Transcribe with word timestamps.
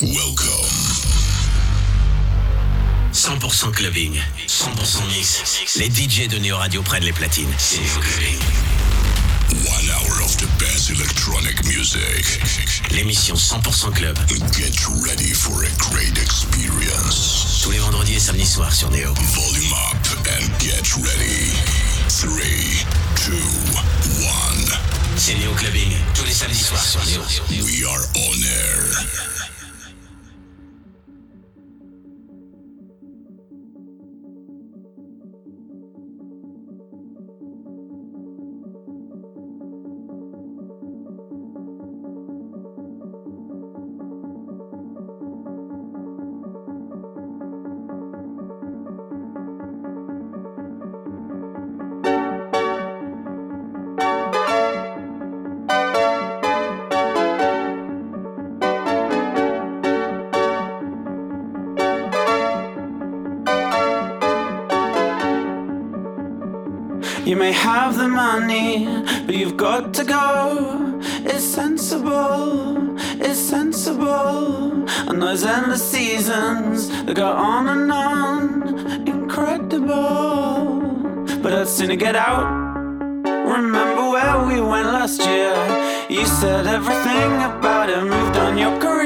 Welcome. 0.00 0.46
100% 3.12 3.72
clubbing, 3.72 4.14
100% 4.46 5.04
mix. 5.08 5.42
Les 5.74 5.90
DJ 5.90 6.28
de 6.28 6.38
Neo 6.38 6.56
Radio 6.56 6.82
prennent 6.82 7.02
les 7.02 7.12
platines. 7.12 7.52
C'est 7.58 7.78
Clubbing. 7.78 8.38
One 9.66 9.90
hour 9.90 10.22
of 10.22 10.36
the 10.36 10.46
best 10.60 10.90
electronic 10.90 11.64
music. 11.64 12.40
L'émission 12.92 13.34
100% 13.34 13.92
club. 13.92 14.16
Get 14.52 14.72
ready 15.04 15.34
for 15.34 15.64
a 15.64 15.68
great 15.90 16.16
experience. 16.16 17.60
Tous 17.64 17.72
les 17.72 17.78
vendredis 17.78 18.14
et 18.14 18.20
samedis 18.20 18.46
soirs 18.46 18.72
sur 18.72 18.92
Neo. 18.92 19.12
Volume 19.14 19.72
up 19.72 20.28
and 20.28 20.46
get 20.60 20.94
ready. 21.02 21.50
3, 22.20 22.30
2, 23.26 23.32
1. 24.22 24.78
C'est 25.16 25.34
Neo 25.34 25.52
Clubbing. 25.54 25.90
Tous 26.14 26.24
les 26.24 26.32
samedis 26.32 26.62
soirs 26.62 26.84
sur 26.84 27.04
Neo. 27.04 27.22
We 27.50 27.84
are 27.84 28.04
on 28.14 28.44
air. 28.44 29.57
And 75.58 75.64
endless 75.64 75.90
seasons 75.90 76.88
that 77.06 77.16
go 77.16 77.32
on 77.32 77.66
and 77.68 77.90
on, 77.90 79.08
incredible. 79.08 80.78
But 81.42 81.52
I'd 81.52 81.66
sooner 81.66 81.96
get 81.96 82.14
out. 82.14 82.46
Remember 83.24 84.08
where 84.08 84.46
we 84.46 84.60
went 84.60 84.86
last 84.86 85.20
year? 85.26 85.52
You 86.08 86.26
said 86.26 86.68
everything 86.68 87.32
about 87.42 87.90
it 87.90 88.04
moved 88.04 88.36
on 88.36 88.56
your 88.56 88.78
career. 88.78 88.97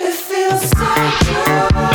It 0.00 0.14
feels 0.14 0.70
so 0.70 1.72
good. 1.72 1.91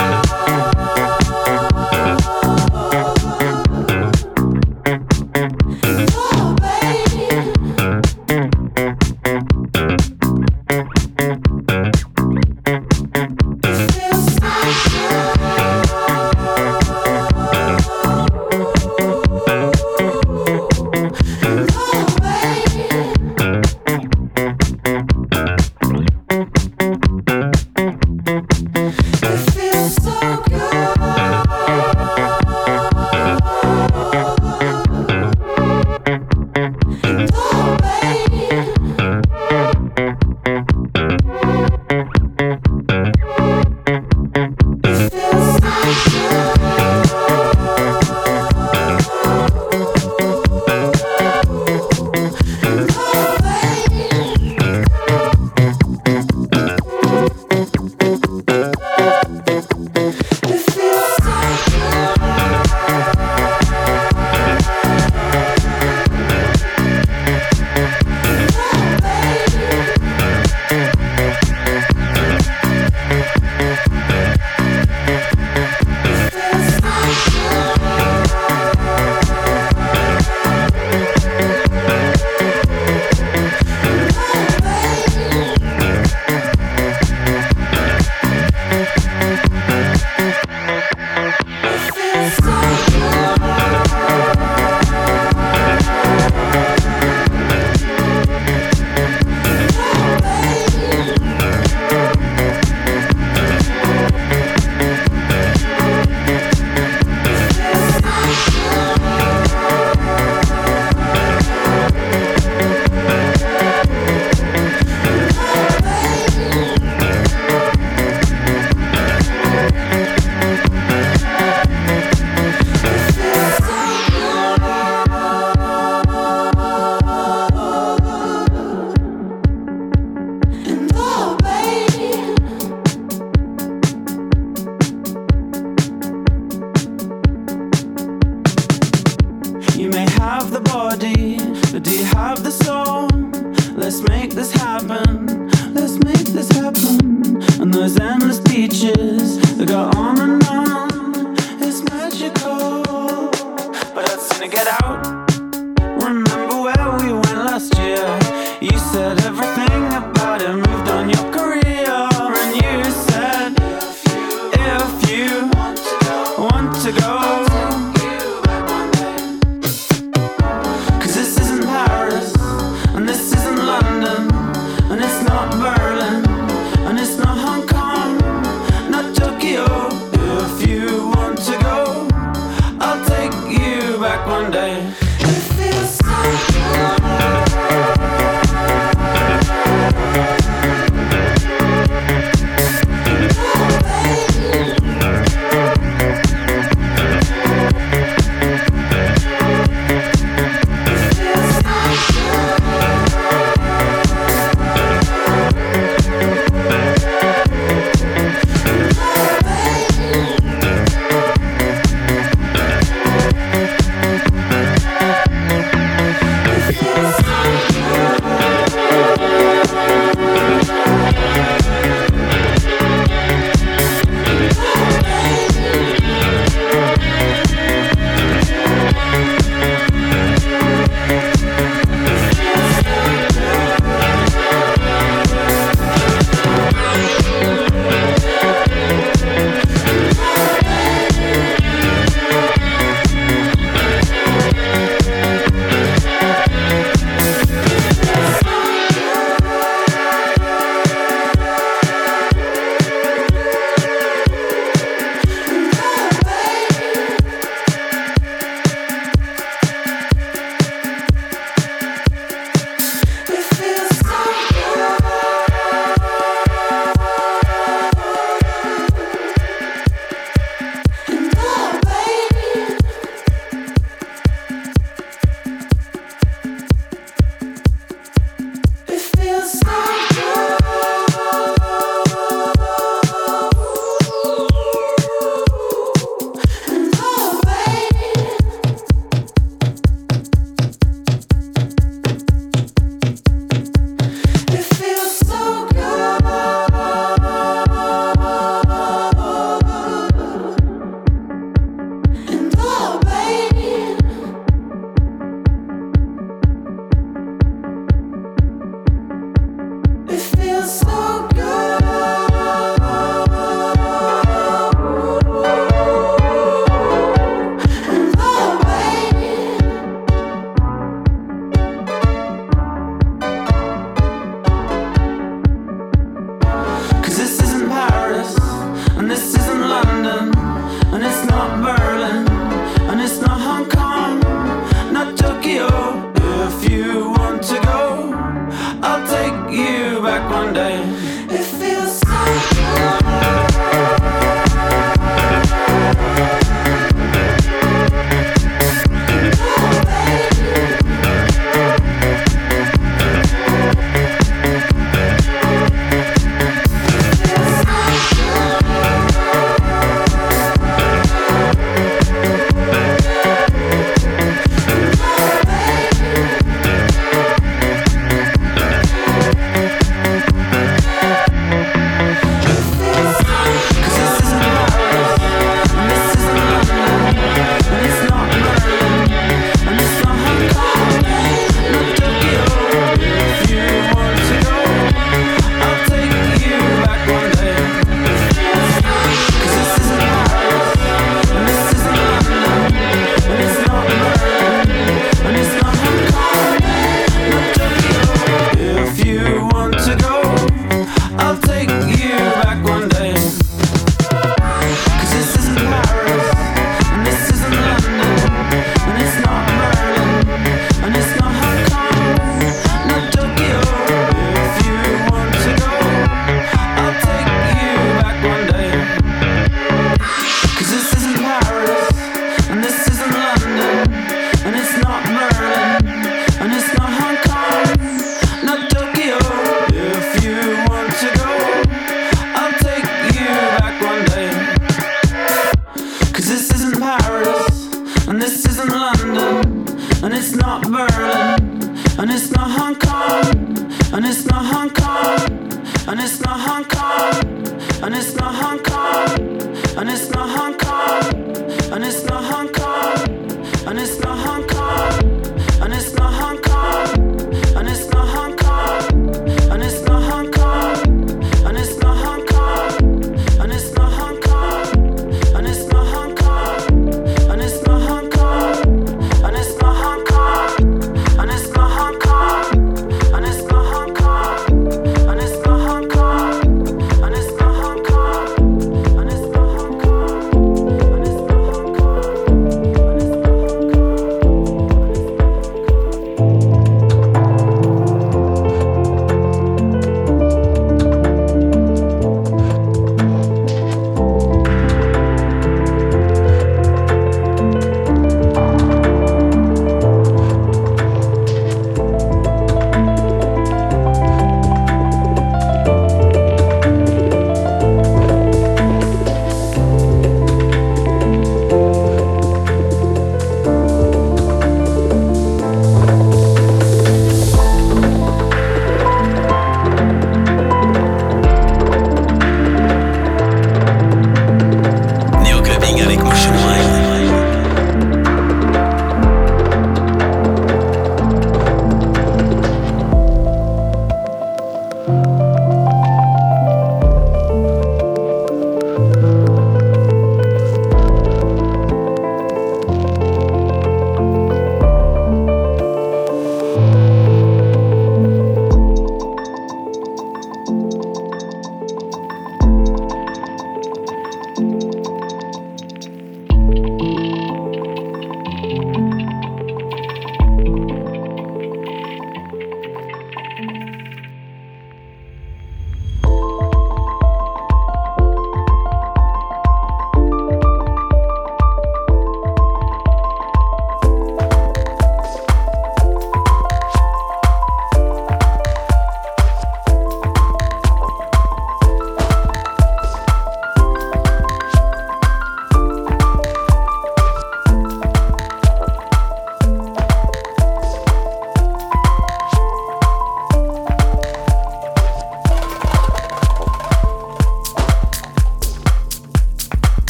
And 449.78 449.90
it's 449.90 450.10
not 450.10 450.30
Hong 450.30 450.58
Kong. 450.58 451.27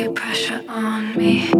get 0.00 0.14
pressure 0.14 0.64
on 0.68 1.14
me. 1.16 1.59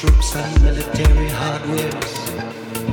troops 0.00 0.34
and 0.34 0.62
military 0.62 1.28
hardwares. 1.28 2.89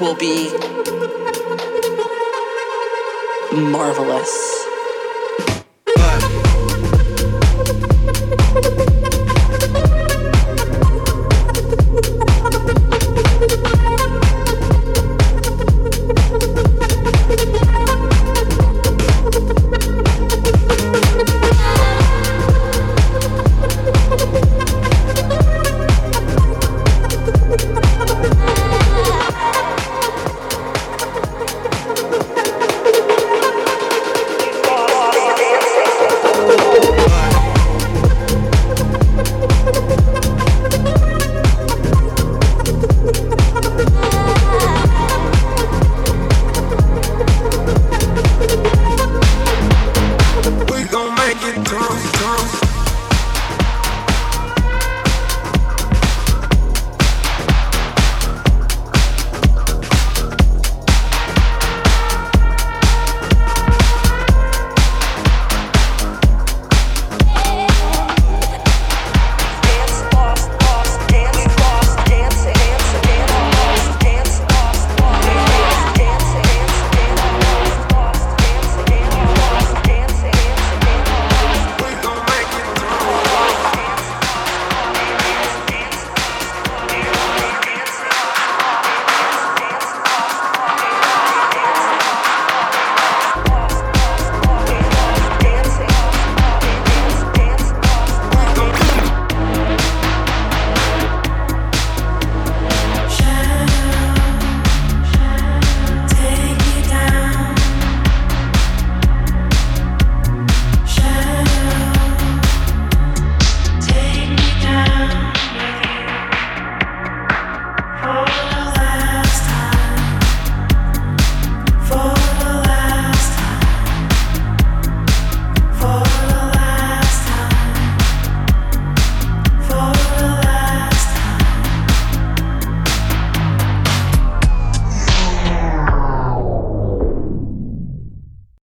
Will 0.00 0.14
be 0.14 0.50
marvelous. 3.52 4.43